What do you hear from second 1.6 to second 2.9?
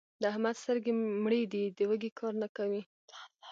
د وږي کار نه کوي.